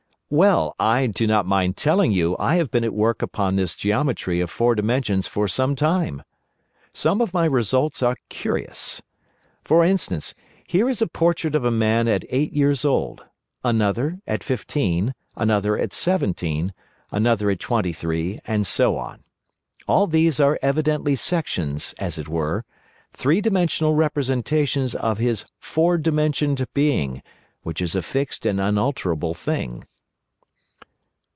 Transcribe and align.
"Well, 0.33 0.75
I 0.79 1.07
do 1.07 1.27
not 1.27 1.45
mind 1.45 1.75
telling 1.75 2.13
you 2.13 2.37
I 2.39 2.55
have 2.55 2.71
been 2.71 2.85
at 2.85 2.93
work 2.93 3.21
upon 3.21 3.57
this 3.57 3.75
geometry 3.75 4.39
of 4.39 4.49
Four 4.49 4.75
Dimensions 4.75 5.27
for 5.27 5.45
some 5.45 5.75
time. 5.75 6.23
Some 6.93 7.19
of 7.19 7.33
my 7.33 7.43
results 7.43 8.01
are 8.01 8.15
curious. 8.29 9.01
For 9.65 9.83
instance, 9.83 10.33
here 10.65 10.87
is 10.87 11.01
a 11.01 11.07
portrait 11.07 11.53
of 11.53 11.65
a 11.65 11.69
man 11.69 12.07
at 12.07 12.23
eight 12.29 12.53
years 12.53 12.85
old, 12.85 13.25
another 13.65 14.19
at 14.25 14.41
fifteen, 14.41 15.15
another 15.35 15.77
at 15.77 15.91
seventeen, 15.91 16.73
another 17.11 17.49
at 17.51 17.59
twenty 17.59 17.91
three, 17.91 18.39
and 18.47 18.65
so 18.65 18.95
on. 18.97 19.25
All 19.85 20.07
these 20.07 20.39
are 20.39 20.57
evidently 20.61 21.17
sections, 21.17 21.93
as 21.99 22.17
it 22.17 22.29
were, 22.29 22.63
Three 23.11 23.41
Dimensional 23.41 23.95
representations 23.95 24.95
of 24.95 25.17
his 25.17 25.43
Four 25.59 25.97
Dimensioned 25.97 26.65
being, 26.73 27.21
which 27.63 27.81
is 27.81 27.97
a 27.97 28.01
fixed 28.01 28.45
and 28.45 28.61
unalterable 28.61 29.33
thing. 29.33 29.83